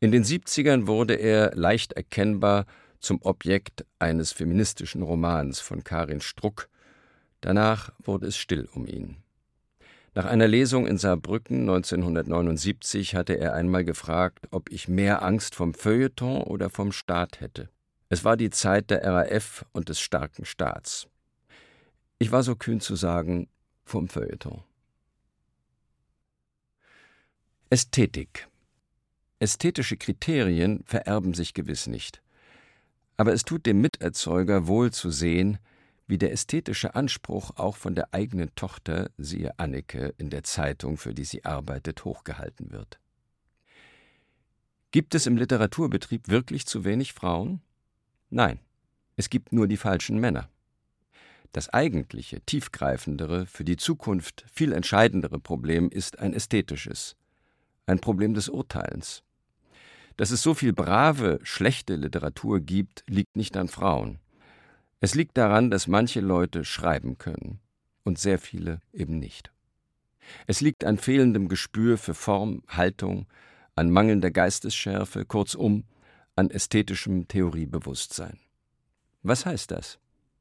In 0.00 0.12
den 0.12 0.22
70ern 0.22 0.86
wurde 0.86 1.14
er 1.14 1.56
leicht 1.56 1.94
erkennbar 1.94 2.66
zum 3.00 3.20
Objekt 3.22 3.84
eines 3.98 4.32
feministischen 4.32 5.02
Romans 5.02 5.60
von 5.60 5.84
Karin 5.84 6.20
Struck. 6.20 6.68
Danach 7.40 7.90
wurde 7.98 8.26
es 8.26 8.36
still 8.36 8.68
um 8.74 8.86
ihn. 8.86 9.16
Nach 10.14 10.24
einer 10.24 10.48
Lesung 10.48 10.86
in 10.86 10.98
Saarbrücken 10.98 11.60
1979 11.60 13.14
hatte 13.14 13.38
er 13.38 13.54
einmal 13.54 13.84
gefragt, 13.84 14.48
ob 14.50 14.70
ich 14.72 14.88
mehr 14.88 15.22
Angst 15.22 15.54
vom 15.54 15.74
Feuilleton 15.74 16.42
oder 16.42 16.70
vom 16.70 16.92
Staat 16.92 17.40
hätte. 17.40 17.68
Es 18.08 18.24
war 18.24 18.36
die 18.36 18.50
Zeit 18.50 18.90
der 18.90 19.04
RAF 19.04 19.64
und 19.72 19.90
des 19.90 20.00
starken 20.00 20.44
Staats. 20.44 21.06
Ich 22.18 22.32
war 22.32 22.42
so 22.42 22.56
kühn 22.56 22.80
zu 22.80 22.96
sagen, 22.96 23.48
vom 23.84 24.08
Feuilleton. 24.08 24.62
Ästhetik 27.70 28.48
Ästhetische 29.40 29.96
Kriterien 29.96 30.82
vererben 30.84 31.32
sich 31.32 31.54
gewiss 31.54 31.86
nicht. 31.86 32.22
Aber 33.18 33.32
es 33.34 33.42
tut 33.42 33.66
dem 33.66 33.80
Miterzeuger 33.80 34.68
wohl 34.68 34.92
zu 34.92 35.10
sehen, 35.10 35.58
wie 36.06 36.18
der 36.18 36.32
ästhetische 36.32 36.94
Anspruch 36.94 37.50
auch 37.56 37.76
von 37.76 37.94
der 37.94 38.14
eigenen 38.14 38.54
Tochter, 38.54 39.10
siehe 39.18 39.58
Anneke, 39.58 40.14
in 40.16 40.30
der 40.30 40.44
Zeitung, 40.44 40.96
für 40.96 41.12
die 41.12 41.24
sie 41.24 41.44
arbeitet, 41.44 42.04
hochgehalten 42.04 42.70
wird. 42.70 43.00
Gibt 44.92 45.14
es 45.14 45.26
im 45.26 45.36
Literaturbetrieb 45.36 46.28
wirklich 46.28 46.64
zu 46.66 46.84
wenig 46.84 47.12
Frauen? 47.12 47.60
Nein, 48.30 48.60
es 49.16 49.28
gibt 49.28 49.52
nur 49.52 49.66
die 49.66 49.76
falschen 49.76 50.18
Männer. 50.18 50.48
Das 51.52 51.68
eigentliche, 51.70 52.40
tiefgreifendere, 52.42 53.46
für 53.46 53.64
die 53.64 53.76
Zukunft 53.76 54.46
viel 54.52 54.72
entscheidendere 54.72 55.40
Problem 55.40 55.90
ist 55.90 56.20
ein 56.20 56.32
ästhetisches, 56.32 57.16
ein 57.84 57.98
Problem 57.98 58.32
des 58.34 58.48
Urteilens. 58.48 59.24
Dass 60.18 60.32
es 60.32 60.42
so 60.42 60.52
viel 60.52 60.72
brave, 60.72 61.38
schlechte 61.44 61.94
Literatur 61.94 62.58
gibt, 62.58 63.04
liegt 63.06 63.36
nicht 63.36 63.56
an 63.56 63.68
Frauen. 63.68 64.18
Es 65.00 65.14
liegt 65.14 65.38
daran, 65.38 65.70
dass 65.70 65.86
manche 65.86 66.20
Leute 66.20 66.64
schreiben 66.64 67.18
können 67.18 67.60
und 68.02 68.18
sehr 68.18 68.40
viele 68.40 68.80
eben 68.92 69.20
nicht. 69.20 69.52
Es 70.48 70.60
liegt 70.60 70.84
an 70.84 70.98
fehlendem 70.98 71.48
Gespür 71.48 71.96
für 71.98 72.14
Form, 72.14 72.64
Haltung, 72.66 73.28
an 73.76 73.92
mangelnder 73.92 74.32
Geistesschärfe, 74.32 75.24
kurzum 75.24 75.84
an 76.34 76.50
ästhetischem 76.50 77.28
Theoriebewusstsein. 77.28 78.40
Was 79.22 79.46
heißt 79.46 79.70
das? 79.70 80.00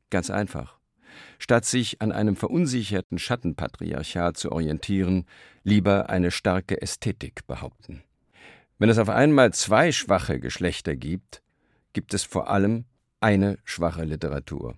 Ganz 0.09 0.31
einfach. 0.31 0.79
Statt 1.37 1.65
sich 1.65 2.01
an 2.01 2.11
einem 2.11 2.35
verunsicherten 2.35 3.19
Schattenpatriarchat 3.19 4.37
zu 4.37 4.51
orientieren, 4.51 5.27
lieber 5.63 6.09
eine 6.09 6.31
starke 6.31 6.81
Ästhetik 6.81 7.45
behaupten. 7.45 8.01
Wenn 8.79 8.89
es 8.89 8.99
auf 8.99 9.09
einmal 9.09 9.53
zwei 9.53 9.91
schwache 9.91 10.39
Geschlechter 10.39 10.95
gibt, 10.95 11.41
gibt 11.93 12.13
es 12.13 12.23
vor 12.23 12.49
allem 12.49 12.85
eine 13.19 13.57
schwache 13.63 14.03
Literatur. 14.03 14.77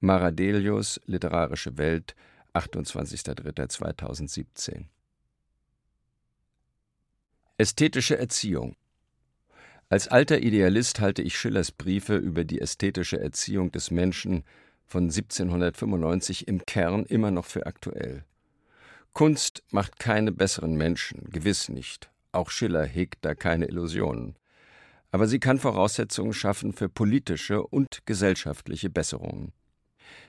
Maradelius, 0.00 1.00
Literarische 1.06 1.78
Welt, 1.78 2.14
28.03.2017 2.54 4.84
Ästhetische 7.56 8.18
Erziehung 8.18 8.76
Als 9.88 10.08
alter 10.08 10.40
Idealist 10.40 11.00
halte 11.00 11.22
ich 11.22 11.38
Schillers 11.38 11.72
Briefe 11.72 12.16
über 12.16 12.44
die 12.44 12.60
ästhetische 12.60 13.18
Erziehung 13.18 13.72
des 13.72 13.90
Menschen 13.90 14.44
von 14.86 15.04
1795 15.04 16.46
im 16.46 16.66
Kern 16.66 17.06
immer 17.06 17.30
noch 17.30 17.46
für 17.46 17.64
aktuell. 17.66 18.24
Kunst 19.14 19.62
macht 19.70 19.98
keine 19.98 20.30
besseren 20.30 20.76
Menschen, 20.76 21.30
gewiss 21.30 21.68
nicht. 21.68 22.10
Auch 22.38 22.50
Schiller 22.50 22.86
hegt 22.86 23.24
da 23.24 23.34
keine 23.34 23.66
Illusionen. 23.66 24.36
Aber 25.10 25.26
sie 25.26 25.40
kann 25.40 25.58
Voraussetzungen 25.58 26.32
schaffen 26.32 26.72
für 26.72 26.88
politische 26.88 27.66
und 27.66 28.06
gesellschaftliche 28.06 28.90
Besserungen. 28.90 29.52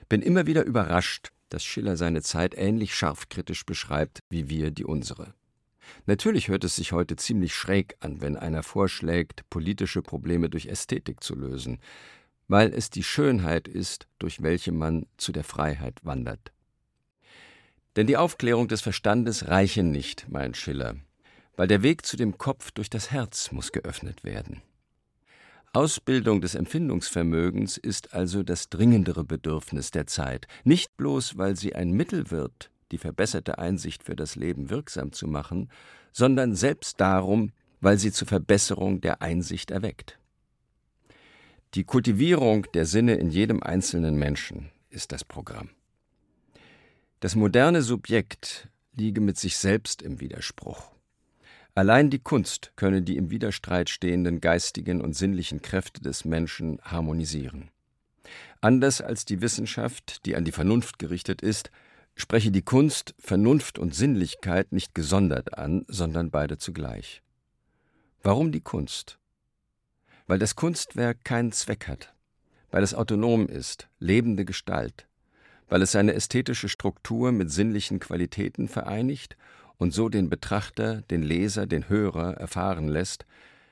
Bin 0.08 0.20
immer 0.20 0.44
wieder 0.48 0.64
überrascht, 0.64 1.30
dass 1.50 1.62
Schiller 1.62 1.96
seine 1.96 2.22
Zeit 2.22 2.56
ähnlich 2.56 2.96
scharfkritisch 2.96 3.64
beschreibt 3.64 4.18
wie 4.28 4.50
wir 4.50 4.72
die 4.72 4.84
unsere. 4.84 5.34
Natürlich 6.06 6.48
hört 6.48 6.64
es 6.64 6.74
sich 6.74 6.90
heute 6.90 7.14
ziemlich 7.14 7.54
schräg 7.54 7.94
an, 8.00 8.20
wenn 8.20 8.36
einer 8.36 8.64
vorschlägt, 8.64 9.48
politische 9.48 10.02
Probleme 10.02 10.50
durch 10.50 10.66
Ästhetik 10.66 11.22
zu 11.22 11.36
lösen, 11.36 11.78
weil 12.48 12.74
es 12.74 12.90
die 12.90 13.04
Schönheit 13.04 13.68
ist, 13.68 14.08
durch 14.18 14.42
welche 14.42 14.72
man 14.72 15.06
zu 15.16 15.30
der 15.30 15.44
Freiheit 15.44 16.04
wandert. 16.04 16.50
Denn 17.94 18.08
die 18.08 18.16
Aufklärung 18.16 18.66
des 18.66 18.80
Verstandes 18.80 19.46
reiche 19.46 19.84
nicht, 19.84 20.28
meint 20.28 20.56
Schiller 20.56 20.96
weil 21.60 21.68
der 21.68 21.82
Weg 21.82 22.06
zu 22.06 22.16
dem 22.16 22.38
Kopf 22.38 22.70
durch 22.70 22.88
das 22.88 23.10
Herz 23.10 23.52
muss 23.52 23.70
geöffnet 23.70 24.24
werden. 24.24 24.62
Ausbildung 25.74 26.40
des 26.40 26.54
Empfindungsvermögens 26.54 27.76
ist 27.76 28.14
also 28.14 28.42
das 28.42 28.70
dringendere 28.70 29.24
Bedürfnis 29.24 29.90
der 29.90 30.06
Zeit, 30.06 30.46
nicht 30.64 30.96
bloß, 30.96 31.36
weil 31.36 31.56
sie 31.56 31.74
ein 31.74 31.90
Mittel 31.90 32.30
wird, 32.30 32.70
die 32.92 32.96
verbesserte 32.96 33.58
Einsicht 33.58 34.04
für 34.04 34.16
das 34.16 34.36
Leben 34.36 34.70
wirksam 34.70 35.12
zu 35.12 35.28
machen, 35.28 35.70
sondern 36.12 36.54
selbst 36.54 36.98
darum, 36.98 37.52
weil 37.82 37.98
sie 37.98 38.10
zur 38.10 38.26
Verbesserung 38.26 39.02
der 39.02 39.20
Einsicht 39.20 39.70
erweckt. 39.70 40.18
Die 41.74 41.84
Kultivierung 41.84 42.68
der 42.72 42.86
Sinne 42.86 43.16
in 43.16 43.28
jedem 43.28 43.62
einzelnen 43.62 44.16
Menschen 44.16 44.70
ist 44.88 45.12
das 45.12 45.24
Programm. 45.24 45.68
Das 47.20 47.34
moderne 47.36 47.82
Subjekt 47.82 48.70
liege 48.94 49.20
mit 49.20 49.36
sich 49.36 49.58
selbst 49.58 50.00
im 50.00 50.20
Widerspruch. 50.20 50.90
Allein 51.74 52.10
die 52.10 52.18
Kunst 52.18 52.72
könne 52.76 53.02
die 53.02 53.16
im 53.16 53.30
Widerstreit 53.30 53.90
stehenden 53.90 54.40
geistigen 54.40 55.00
und 55.00 55.14
sinnlichen 55.14 55.62
Kräfte 55.62 56.00
des 56.02 56.24
Menschen 56.24 56.78
harmonisieren. 56.82 57.70
Anders 58.60 59.00
als 59.00 59.24
die 59.24 59.40
Wissenschaft, 59.40 60.26
die 60.26 60.36
an 60.36 60.44
die 60.44 60.52
Vernunft 60.52 60.98
gerichtet 60.98 61.42
ist, 61.42 61.70
spreche 62.14 62.50
die 62.50 62.62
Kunst 62.62 63.14
Vernunft 63.18 63.78
und 63.78 63.94
Sinnlichkeit 63.94 64.72
nicht 64.72 64.94
gesondert 64.94 65.56
an, 65.56 65.84
sondern 65.88 66.30
beide 66.30 66.58
zugleich. 66.58 67.22
Warum 68.22 68.52
die 68.52 68.60
Kunst? 68.60 69.18
Weil 70.26 70.38
das 70.38 70.56
Kunstwerk 70.56 71.24
keinen 71.24 71.52
Zweck 71.52 71.88
hat, 71.88 72.14
weil 72.70 72.82
es 72.82 72.94
autonom 72.94 73.46
ist, 73.46 73.88
lebende 73.98 74.44
Gestalt, 74.44 75.06
weil 75.68 75.82
es 75.82 75.92
seine 75.92 76.14
ästhetische 76.14 76.68
Struktur 76.68 77.32
mit 77.32 77.50
sinnlichen 77.50 78.00
Qualitäten 78.00 78.68
vereinigt 78.68 79.36
und 79.80 79.94
so 79.94 80.10
den 80.10 80.28
Betrachter, 80.28 81.00
den 81.10 81.22
Leser, 81.22 81.66
den 81.66 81.88
Hörer 81.88 82.34
erfahren 82.34 82.86
lässt, 82.86 83.24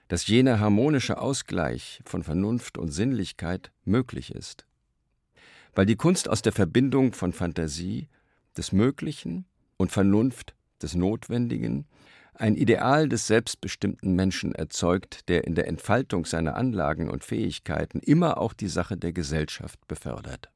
dass 0.09 0.27
jener 0.27 0.59
harmonische 0.59 1.19
Ausgleich 1.19 2.01
von 2.07 2.23
Vernunft 2.23 2.79
und 2.79 2.89
Sinnlichkeit 2.89 3.71
möglich 3.85 4.35
ist. 4.35 4.67
Weil 5.75 5.85
die 5.85 5.97
Kunst 5.97 6.31
aus 6.31 6.41
der 6.41 6.53
Verbindung 6.53 7.13
von 7.13 7.35
Fantasie, 7.35 8.09
des 8.57 8.73
Möglichen 8.73 9.45
und 9.77 9.93
Vernunft, 9.93 10.55
des 10.81 10.95
Notwendigen, 10.95 11.87
ein 12.33 12.57
Ideal 12.57 13.09
des 13.09 13.27
selbstbestimmten 13.27 14.15
Menschen 14.15 14.55
erzeugt, 14.55 15.29
der 15.29 15.45
in 15.45 15.55
der 15.55 15.69
Entfaltung 15.69 16.25
seiner 16.25 16.57
Anlagen 16.57 17.11
und 17.11 17.23
Fähigkeiten 17.23 17.99
immer 17.99 18.39
auch 18.39 18.55
die 18.55 18.69
Sache 18.69 18.97
der 18.97 19.13
Gesellschaft 19.13 19.87
befördert. 19.87 20.49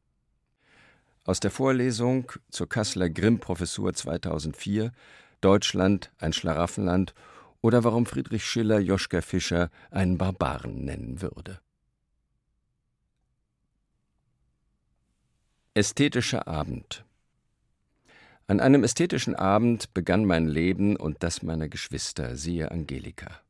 Aus 1.25 1.41
der 1.41 1.51
Vorlesung 1.51 2.33
zur 2.51 2.71
Kasseler 2.71 3.11
Grimm-Professur 3.11 3.93
2004 3.93 4.93
Deutschland 5.43 6.11
ein 6.19 6.33
Schlaraffenland 6.33 7.15
oder 7.61 7.85
warum 7.85 8.07
Friedrich 8.07 8.45
Schiller 8.45 8.79
Joschka 8.79 9.21
Fischer 9.21 9.71
einen 9.91 10.17
Barbaren 10.17 10.85
nennen 10.85 11.21
würde 11.21 11.61
Ästhetischer 15.75 16.47
Abend 16.49 17.05
An 18.47 18.61
einem 18.61 18.85
ästhetischen 18.85 19.35
Abend 19.35 19.95
begann 19.95 20.25
mein 20.25 20.47
Leben 20.47 20.97
und 20.97 21.23
das 21.23 21.43
meiner 21.43 21.69
Geschwister, 21.69 22.37
siehe 22.37 22.71
Angelika. 22.71 23.41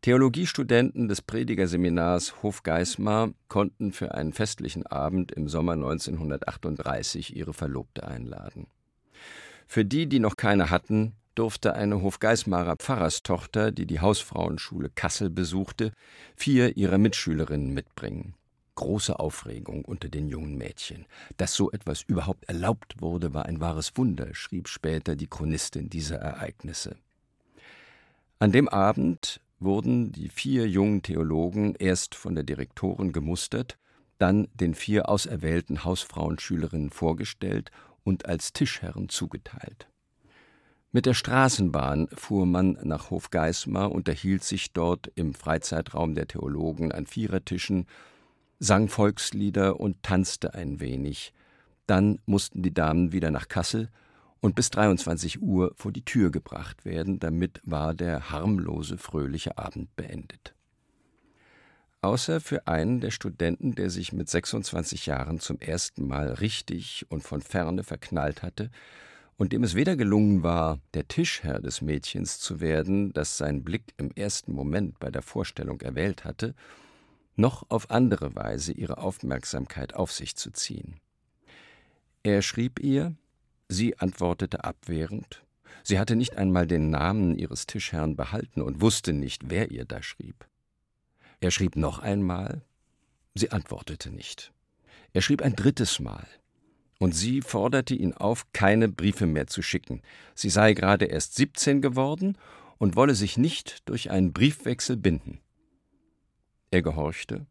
Theologiestudenten 0.00 1.08
des 1.08 1.20
Predigerseminars 1.20 2.42
Hofgeismar 2.42 3.34
konnten 3.48 3.92
für 3.92 4.14
einen 4.14 4.32
festlichen 4.32 4.86
Abend 4.86 5.30
im 5.30 5.46
Sommer 5.46 5.72
1938 5.72 7.36
ihre 7.36 7.52
Verlobte 7.52 8.08
einladen. 8.08 8.66
Für 9.72 9.84
die, 9.84 10.08
die 10.08 10.18
noch 10.18 10.34
keine 10.36 10.70
hatten, 10.70 11.12
durfte 11.36 11.74
eine 11.74 12.02
Hofgeismarer 12.02 12.74
Pfarrerstochter, 12.74 13.70
die 13.70 13.86
die 13.86 14.00
Hausfrauenschule 14.00 14.90
Kassel 14.92 15.30
besuchte, 15.30 15.92
vier 16.34 16.76
ihrer 16.76 16.98
Mitschülerinnen 16.98 17.72
mitbringen 17.72 18.34
große 18.74 19.20
Aufregung 19.20 19.84
unter 19.84 20.08
den 20.08 20.28
jungen 20.28 20.56
Mädchen. 20.56 21.06
Dass 21.36 21.54
so 21.54 21.70
etwas 21.70 22.02
überhaupt 22.02 22.48
erlaubt 22.48 23.00
wurde, 23.00 23.32
war 23.32 23.46
ein 23.46 23.60
wahres 23.60 23.96
Wunder, 23.96 24.34
schrieb 24.34 24.68
später 24.68 25.14
die 25.14 25.28
Chronistin 25.28 25.88
dieser 25.88 26.16
Ereignisse. 26.16 26.96
An 28.40 28.50
dem 28.50 28.68
Abend 28.68 29.40
wurden 29.60 30.10
die 30.10 30.30
vier 30.30 30.66
jungen 30.66 31.02
Theologen 31.02 31.76
erst 31.76 32.16
von 32.16 32.34
der 32.34 32.42
Direktorin 32.42 33.12
gemustert, 33.12 33.76
dann 34.16 34.48
den 34.54 34.74
vier 34.74 35.08
auserwählten 35.08 35.84
Hausfrauenschülerinnen 35.84 36.90
vorgestellt 36.90 37.70
und 38.04 38.26
als 38.26 38.52
Tischherren 38.52 39.08
zugeteilt. 39.08 39.88
Mit 40.92 41.06
der 41.06 41.14
Straßenbahn 41.14 42.08
fuhr 42.14 42.46
man 42.46 42.76
nach 42.82 43.10
Hofgeismar, 43.10 43.92
unterhielt 43.92 44.42
sich 44.42 44.72
dort 44.72 45.10
im 45.14 45.34
Freizeitraum 45.34 46.14
der 46.14 46.26
Theologen 46.26 46.90
an 46.90 47.06
Vierertischen 47.06 47.86
sang 48.58 48.88
Volkslieder 48.88 49.80
und 49.80 50.02
tanzte 50.02 50.54
ein 50.54 50.80
wenig. 50.80 51.32
Dann 51.86 52.18
mussten 52.26 52.62
die 52.62 52.74
Damen 52.74 53.12
wieder 53.12 53.30
nach 53.30 53.48
Kassel 53.48 53.88
und 54.40 54.54
bis 54.54 54.70
23 54.70 55.40
Uhr 55.40 55.72
vor 55.76 55.92
die 55.92 56.04
Tür 56.04 56.30
gebracht 56.30 56.84
werden, 56.84 57.20
damit 57.20 57.60
war 57.64 57.94
der 57.94 58.30
harmlose, 58.30 58.98
fröhliche 58.98 59.58
Abend 59.58 59.94
beendet. 59.96 60.54
Außer 62.02 62.40
für 62.40 62.66
einen 62.66 63.00
der 63.00 63.10
Studenten, 63.10 63.74
der 63.74 63.90
sich 63.90 64.12
mit 64.12 64.28
26 64.28 65.04
Jahren 65.06 65.38
zum 65.38 65.58
ersten 65.58 66.08
Mal 66.08 66.32
richtig 66.32 67.04
und 67.10 67.22
von 67.22 67.42
ferne 67.42 67.84
verknallt 67.84 68.42
hatte 68.42 68.70
und 69.36 69.52
dem 69.52 69.64
es 69.64 69.74
weder 69.74 69.96
gelungen 69.96 70.42
war, 70.42 70.80
der 70.94 71.08
Tischherr 71.08 71.60
des 71.60 71.82
Mädchens 71.82 72.38
zu 72.38 72.60
werden, 72.60 73.12
das 73.12 73.36
sein 73.36 73.64
Blick 73.64 73.92
im 73.98 74.10
ersten 74.12 74.52
Moment 74.52 74.98
bei 74.98 75.10
der 75.10 75.20
Vorstellung 75.20 75.80
erwählt 75.82 76.24
hatte, 76.24 76.54
noch 77.36 77.68
auf 77.68 77.90
andere 77.90 78.34
Weise 78.34 78.72
ihre 78.72 78.98
Aufmerksamkeit 78.98 79.94
auf 79.94 80.12
sich 80.12 80.36
zu 80.36 80.50
ziehen. 80.50 81.00
Er 82.22 82.40
schrieb 82.42 82.80
ihr, 82.80 83.14
sie 83.68 83.98
antwortete 83.98 84.64
abwehrend, 84.64 85.42
sie 85.82 85.98
hatte 85.98 86.16
nicht 86.16 86.36
einmal 86.36 86.66
den 86.66 86.88
Namen 86.88 87.38
ihres 87.38 87.66
Tischherrn 87.66 88.16
behalten 88.16 88.62
und 88.62 88.80
wusste 88.80 89.12
nicht, 89.12 89.50
wer 89.50 89.70
ihr 89.70 89.84
da 89.84 90.02
schrieb. 90.02 90.49
Er 91.40 91.50
schrieb 91.50 91.76
noch 91.76 91.98
einmal, 91.98 92.62
sie 93.34 93.50
antwortete 93.50 94.10
nicht. 94.10 94.52
Er 95.12 95.22
schrieb 95.22 95.42
ein 95.42 95.56
drittes 95.56 95.98
Mal, 95.98 96.26
und 96.98 97.12
sie 97.12 97.40
forderte 97.40 97.94
ihn 97.94 98.12
auf, 98.12 98.52
keine 98.52 98.88
Briefe 98.88 99.26
mehr 99.26 99.46
zu 99.46 99.62
schicken. 99.62 100.02
Sie 100.34 100.50
sei 100.50 100.74
gerade 100.74 101.06
erst 101.06 101.34
siebzehn 101.34 101.80
geworden 101.80 102.36
und 102.78 102.94
wolle 102.94 103.14
sich 103.14 103.38
nicht 103.38 103.88
durch 103.88 104.10
einen 104.10 104.32
Briefwechsel 104.32 104.96
binden. 104.96 105.40
Er 106.70 106.82
gehorchte 106.82 107.46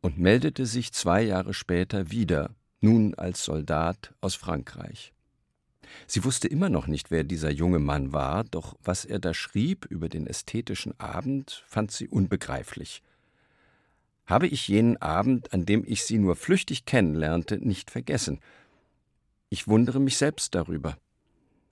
und 0.00 0.18
meldete 0.18 0.64
sich 0.64 0.92
zwei 0.92 1.22
Jahre 1.22 1.54
später 1.54 2.10
wieder, 2.10 2.54
nun 2.80 3.14
als 3.14 3.44
Soldat 3.44 4.14
aus 4.20 4.36
Frankreich. 4.36 5.12
Sie 6.06 6.24
wusste 6.24 6.48
immer 6.48 6.68
noch 6.68 6.86
nicht, 6.86 7.10
wer 7.10 7.24
dieser 7.24 7.50
junge 7.50 7.78
Mann 7.78 8.12
war, 8.12 8.44
doch 8.44 8.76
was 8.82 9.04
er 9.04 9.18
da 9.18 9.34
schrieb 9.34 9.86
über 9.86 10.08
den 10.08 10.26
ästhetischen 10.26 10.98
Abend, 11.00 11.64
fand 11.66 11.90
sie 11.90 12.08
unbegreiflich. 12.08 13.02
Habe 14.26 14.46
ich 14.46 14.68
jenen 14.68 14.96
Abend, 14.98 15.52
an 15.52 15.66
dem 15.66 15.84
ich 15.86 16.04
sie 16.04 16.18
nur 16.18 16.36
flüchtig 16.36 16.86
kennenlernte, 16.86 17.58
nicht 17.58 17.90
vergessen. 17.90 18.40
Ich 19.50 19.68
wundere 19.68 20.00
mich 20.00 20.16
selbst 20.16 20.54
darüber. 20.54 20.96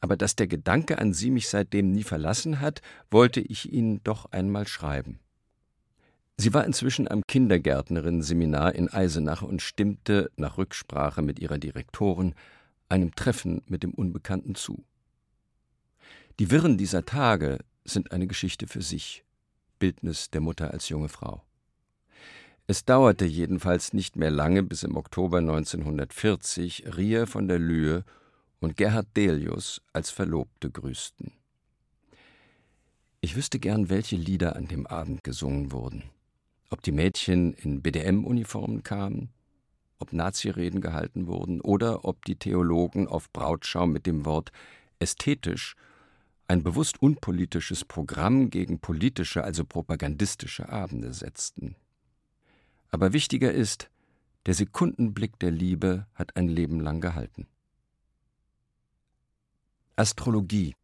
Aber 0.00 0.16
dass 0.16 0.36
der 0.36 0.48
Gedanke 0.48 0.98
an 0.98 1.14
sie 1.14 1.30
mich 1.30 1.48
seitdem 1.48 1.92
nie 1.92 2.02
verlassen 2.02 2.60
hat, 2.60 2.82
wollte 3.10 3.40
ich 3.40 3.72
Ihnen 3.72 4.02
doch 4.02 4.30
einmal 4.32 4.66
schreiben. 4.66 5.20
Sie 6.36 6.52
war 6.52 6.64
inzwischen 6.64 7.08
am 7.08 7.22
Kindergärtnerinnen-Seminar 7.28 8.74
in 8.74 8.88
Eisenach 8.88 9.42
und 9.42 9.62
stimmte, 9.62 10.30
nach 10.36 10.58
Rücksprache 10.58 11.22
mit 11.22 11.38
ihrer 11.38 11.58
Direktorin, 11.58 12.34
einem 12.88 13.14
Treffen 13.14 13.62
mit 13.66 13.84
dem 13.84 13.94
Unbekannten 13.94 14.56
zu. 14.56 14.84
Die 16.40 16.50
Wirren 16.50 16.78
dieser 16.78 17.04
Tage 17.04 17.58
sind 17.84 18.10
eine 18.10 18.26
Geschichte 18.26 18.66
für 18.66 18.82
sich, 18.82 19.24
Bildnis 19.78 20.30
der 20.30 20.40
Mutter 20.40 20.72
als 20.72 20.88
junge 20.88 21.08
Frau. 21.08 21.44
Es 22.66 22.84
dauerte 22.84 23.24
jedenfalls 23.24 23.92
nicht 23.92 24.16
mehr 24.16 24.30
lange, 24.30 24.62
bis 24.62 24.82
im 24.82 24.96
Oktober 24.96 25.38
1940 25.38 26.96
Ria 26.96 27.26
von 27.26 27.48
der 27.48 27.58
Lühe 27.58 28.04
und 28.60 28.76
Gerhard 28.76 29.08
Delius 29.16 29.82
als 29.92 30.10
Verlobte 30.10 30.70
grüßten. 30.70 31.32
Ich 33.20 33.36
wüsste 33.36 33.58
gern, 33.58 33.90
welche 33.90 34.16
Lieder 34.16 34.56
an 34.56 34.68
dem 34.68 34.86
Abend 34.86 35.22
gesungen 35.24 35.72
wurden 35.72 36.04
ob 36.72 36.82
die 36.82 36.92
Mädchen 36.92 37.52
in 37.52 37.82
BDM-Uniformen 37.82 38.82
kamen, 38.82 39.28
ob 39.98 40.12
Nazireden 40.14 40.80
gehalten 40.80 41.26
wurden 41.26 41.60
oder 41.60 42.04
ob 42.06 42.24
die 42.24 42.36
Theologen 42.36 43.06
auf 43.06 43.30
Brautschau 43.30 43.86
mit 43.86 44.06
dem 44.06 44.24
Wort 44.24 44.50
ästhetisch 44.98 45.76
ein 46.48 46.62
bewusst 46.62 47.00
unpolitisches 47.00 47.84
Programm 47.84 48.50
gegen 48.50 48.80
politische, 48.80 49.44
also 49.44 49.64
propagandistische 49.64 50.70
Abende 50.70 51.12
setzten. 51.12 51.76
Aber 52.92 53.12
wichtiger 53.12 53.52
ist, 53.52 53.90
der 54.46 54.54
Sekundenblick 54.54 55.40
der 55.40 55.50
Liebe 55.50 56.06
hat 56.14 56.36
ein 56.36 56.46
Leben 56.46 56.78
lang 56.78 57.00
gehalten. 57.00 57.48
Astrologie 59.96 60.76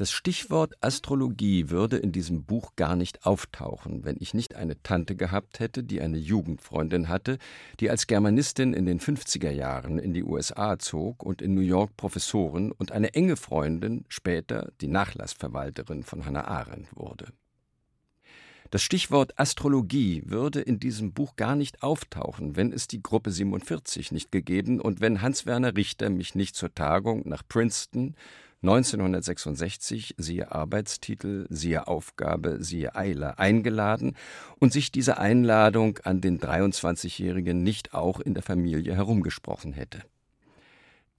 das 0.00 0.12
Stichwort 0.12 0.72
Astrologie 0.80 1.68
würde 1.68 1.98
in 1.98 2.10
diesem 2.10 2.44
Buch 2.44 2.74
gar 2.74 2.96
nicht 2.96 3.26
auftauchen, 3.26 4.02
wenn 4.02 4.16
ich 4.18 4.32
nicht 4.32 4.54
eine 4.54 4.82
Tante 4.82 5.14
gehabt 5.14 5.60
hätte, 5.60 5.84
die 5.84 6.00
eine 6.00 6.16
Jugendfreundin 6.16 7.10
hatte, 7.10 7.36
die 7.80 7.90
als 7.90 8.06
Germanistin 8.06 8.72
in 8.72 8.86
den 8.86 8.98
50er 8.98 9.50
Jahren 9.50 9.98
in 9.98 10.14
die 10.14 10.24
USA 10.24 10.78
zog 10.78 11.22
und 11.22 11.42
in 11.42 11.52
New 11.52 11.60
York 11.60 11.98
Professorin 11.98 12.72
und 12.72 12.92
eine 12.92 13.12
enge 13.12 13.36
Freundin, 13.36 14.06
später 14.08 14.72
die 14.80 14.88
Nachlassverwalterin 14.88 16.02
von 16.02 16.24
Hannah 16.24 16.48
Arendt 16.48 16.96
wurde. 16.96 17.26
Das 18.70 18.82
Stichwort 18.82 19.36
Astrologie 19.36 20.22
würde 20.26 20.60
in 20.60 20.78
diesem 20.78 21.12
Buch 21.12 21.34
gar 21.34 21.56
nicht 21.56 21.82
auftauchen, 21.82 22.54
wenn 22.54 22.72
es 22.72 22.86
die 22.86 23.02
Gruppe 23.02 23.32
47 23.32 24.12
nicht 24.12 24.30
gegeben 24.30 24.80
und 24.80 25.00
wenn 25.00 25.22
Hans-Werner 25.22 25.76
Richter 25.76 26.08
mich 26.08 26.36
nicht 26.36 26.54
zur 26.54 26.72
Tagung 26.72 27.28
nach 27.28 27.42
Princeton 27.48 28.14
1966, 28.62 30.14
siehe 30.18 30.52
Arbeitstitel, 30.52 31.46
siehe 31.50 31.88
Aufgabe, 31.88 32.62
siehe 32.62 32.94
Eile, 32.94 33.40
eingeladen 33.40 34.14
und 34.60 34.72
sich 34.72 34.92
diese 34.92 35.18
Einladung 35.18 35.98
an 36.04 36.20
den 36.20 36.38
23-Jährigen 36.38 37.64
nicht 37.64 37.92
auch 37.92 38.20
in 38.20 38.34
der 38.34 38.44
Familie 38.44 38.94
herumgesprochen 38.94 39.72
hätte. 39.72 40.04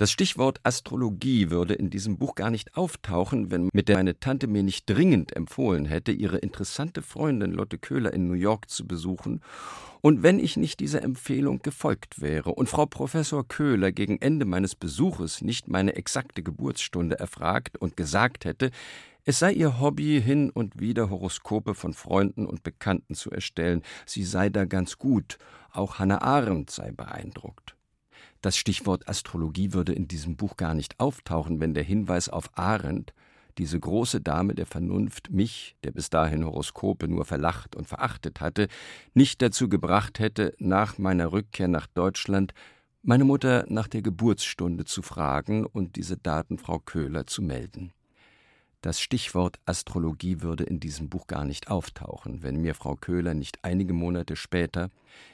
Das 0.02 0.10
Stichwort 0.10 0.62
Astrologie 0.64 1.52
würde 1.52 1.76
in 1.76 1.92
diesem 1.92 2.18
Buch 2.18 2.34
gar 2.34 2.50
nicht 2.50 2.76
auftauchen, 2.76 3.52
wenn 3.52 3.70
mit 3.72 3.88
der 3.88 3.98
meine 3.98 4.20
Tante 4.20 4.48
mir 4.48 4.64
nicht 4.64 4.90
dringend 4.90 5.36
empfohlen 5.36 5.86
hätte, 5.86 6.12
ihre 6.12 6.40
interessante 6.40 7.04
Freundin 7.04 7.52
Lotte 7.52 7.78
Köhler 7.78 8.12
in 8.12 8.28
New 8.28 8.34
York 8.34 8.68
zu 8.68 8.88
besuchen, 8.88 9.42
und 10.02 10.24
wenn 10.24 10.40
ich 10.40 10.58
nicht 10.58 10.80
dieser 10.80 11.04
Empfehlung 11.04 11.60
gefolgt 11.60 12.20
wäre 12.20 12.50
und 12.50 12.68
Frau 12.68 12.88
Professor 12.88 13.48
Köhler 13.48 13.92
gegen 13.92 14.20
Ende 14.20 14.46
meines 14.46 14.74
Besuches 14.74 15.44
nicht 15.44 15.68
meine 15.68 15.96
exakte 15.96 16.42
Geburtsstunde 16.42 17.20
erfragt 17.20 17.78
und 17.78 17.96
gesagt 17.96 18.46
hätte, 18.46 18.72
es 19.24 19.38
sei 19.38 19.54
ihr 19.54 19.80
Hobby, 19.80 20.20
hin 20.20 20.50
und 20.50 20.80
wieder 20.80 21.12
Horoskope 21.12 21.76
von 21.76 21.94
Freunden 21.94 22.48
und 22.48 22.64
Bekannten 22.64 23.14
zu 23.14 23.30
erstellen, 23.30 23.84
sie 24.08 24.24
sei 24.24 24.50
da 24.50 24.66
ganz 24.66 24.98
gut, 24.98 25.38
auch 25.72 26.00
Hannah 26.00 26.24
Arendt 26.24 26.72
sei 26.72 26.92
beeindruckt. 26.92 27.76
Das 28.42 28.58
Stichwort 28.58 29.08
Astrologie 29.08 29.74
würde 29.74 29.94
in 29.94 30.08
diesem 30.08 30.36
Buch 30.36 30.58
gar 30.58 30.74
nicht 30.74 31.00
auftauchen, 31.00 31.60
wenn 31.60 31.76
der 31.76 31.84
Hinweis 31.84 32.28
auf 32.28 32.50
Arendt, 32.58 33.14
diese 33.58 33.80
große 33.80 34.22
Dame 34.22 34.56
der 34.56 34.66
Vernunft, 34.66 35.30
mich, 35.30 35.76
der 35.84 35.92
bis 35.92 36.10
dahin 36.10 36.46
Horoskope 36.46 37.08
nur 37.08 37.26
verlacht 37.26 37.76
und 37.76 37.88
verachtet 37.88 38.42
hatte, 38.42 38.68
nicht 39.14 39.42
dazu 39.42 39.70
gebracht 39.70 40.20
hätte, 40.20 40.56
nach 40.58 40.98
meiner 40.98 41.32
Rückkehr 41.32 41.68
nach 41.68 41.86
Deutschland 41.88 42.54
meine 43.04 43.26
Mutter 43.26 43.66
nach 43.68 43.88
der 43.88 44.02
Geburtsstunde 44.02 44.86
zu 44.86 45.02
fragen 45.02 45.66
und 45.66 45.96
diese 45.96 46.18
Daten 46.18 46.58
Frau 46.58 46.80
Köhler 46.80 47.28
zu 47.28 47.42
melden. 47.42 47.94
Das 48.82 49.00
Stichwort 49.00 49.60
Astrologie 49.66 50.42
würde 50.42 50.64
in 50.64 50.80
diesem 50.80 51.08
Buch 51.08 51.28
gar 51.28 51.46
nicht 51.46 51.70
auftauchen, 51.70 52.42
wenn 52.42 52.62
mir 52.62 52.74
Frau 52.74 52.96
Köhler 52.96 53.36
nicht 53.36 53.60
einige 53.62 53.94
Monate 53.94 54.36
später, 54.36 54.90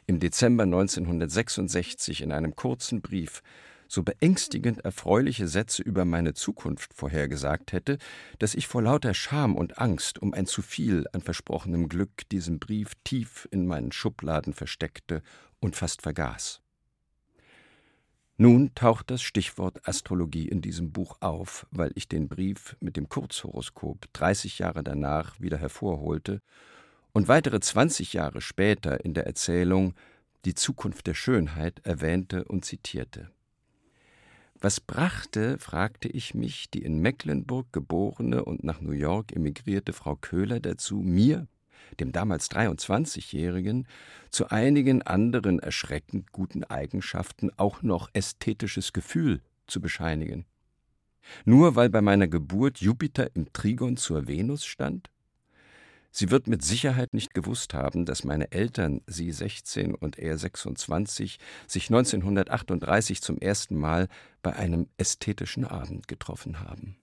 im 0.06 0.20
Dezember 0.20 0.64
1966, 0.64 2.22
in 2.22 2.34
einem 2.34 2.58
kurzen 2.58 3.02
Brief 3.02 3.42
so 3.88 4.04
beängstigend 4.04 4.84
erfreuliche 4.84 5.48
Sätze 5.48 5.82
über 5.82 6.04
meine 6.04 6.34
Zukunft 6.34 6.94
vorhergesagt 6.94 7.72
hätte, 7.72 8.00
dass 8.38 8.54
ich 8.54 8.68
vor 8.68 8.82
lauter 8.82 9.14
Scham 9.14 9.56
und 9.56 9.78
Angst 9.78 10.22
um 10.22 10.34
ein 10.34 10.46
zu 10.46 10.62
viel 10.62 11.06
an 11.14 11.22
versprochenem 11.22 11.88
Glück 11.88 12.28
diesen 12.30 12.60
Brief 12.60 12.96
tief 13.06 13.48
in 13.52 13.66
meinen 13.66 13.94
Schubladen 13.94 14.54
versteckte 14.54 15.22
und 15.62 15.78
fast 15.78 16.02
vergaß. 16.02 16.62
Nun 18.40 18.76
taucht 18.76 19.10
das 19.10 19.24
Stichwort 19.24 19.88
Astrologie 19.88 20.48
in 20.48 20.62
diesem 20.62 20.92
Buch 20.92 21.18
auf, 21.22 21.66
weil 21.72 21.92
ich 21.96 22.08
den 22.08 22.28
Brief 22.28 22.78
mit 22.80 22.96
dem 22.96 23.10
Kurzhoroskop 23.10 24.06
30 24.14 24.60
Jahre 24.60 24.84
danach 24.84 25.40
wieder 25.40 25.58
hervorholte 25.58 26.42
und 27.14 27.28
weitere 27.28 27.60
20 27.60 28.14
Jahre 28.14 28.42
später 28.42 29.04
in 29.04 29.16
der 29.16 29.26
Erzählung 29.26 29.96
Die 30.46 30.54
Zukunft 30.54 31.08
der 31.08 31.16
Schönheit 31.16 31.80
erwähnte 31.84 32.46
und 32.46 32.64
zitierte. 32.64 33.32
Was 34.62 34.80
brachte, 34.80 35.58
fragte 35.58 36.08
ich 36.08 36.36
mich, 36.36 36.70
die 36.70 36.84
in 36.84 37.00
Mecklenburg 37.00 37.74
geborene 37.74 38.46
und 38.46 38.64
nach 38.64 38.82
New 38.82 38.92
York 38.92 39.36
emigrierte 39.36 39.94
Frau 39.94 40.16
Köhler 40.16 40.60
dazu, 40.60 40.98
mir, 40.98 41.48
dem 42.00 42.12
damals 42.12 42.50
23-Jährigen, 42.52 43.88
zu 44.30 44.50
einigen 44.50 45.02
anderen 45.02 45.60
erschreckend 45.60 46.32
guten 46.32 46.64
Eigenschaften 46.64 47.52
auch 47.58 47.82
noch 47.82 48.10
ästhetisches 48.14 48.94
Gefühl 48.94 49.42
zu 49.68 49.82
bescheinigen. 49.82 50.46
Nur 51.46 51.76
weil 51.76 51.90
bei 51.90 52.02
meiner 52.02 52.28
Geburt 52.28 52.80
Jupiter 52.80 53.36
im 53.36 53.52
Trigon 53.54 53.98
zur 53.98 54.28
Venus 54.28 54.66
stand? 54.66 55.10
Sie 56.12 56.32
wird 56.32 56.48
mit 56.48 56.64
Sicherheit 56.64 57.14
nicht 57.14 57.34
gewusst 57.34 57.74
haben, 57.74 58.06
dass 58.06 58.24
meine 58.24 58.52
Eltern, 58.52 59.02
sie 59.06 59.32
16 59.32 59.94
und 59.94 60.18
er 60.18 60.38
26, 60.38 61.38
sich 61.68 61.90
1938 61.90 63.22
zum 63.22 63.38
ersten 63.38 63.76
Mal 63.76 64.08
bei 64.42 64.56
einem 64.56 64.88
ästhetischen 64.98 65.66
Abend 65.66 66.08
getroffen 66.08 66.62
haben. 66.62 66.98